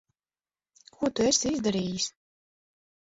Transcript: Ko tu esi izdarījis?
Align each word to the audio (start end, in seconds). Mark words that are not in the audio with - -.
Ko 0.95 1.11
tu 1.19 1.27
esi 1.33 1.53
izdarījis? 1.57 2.09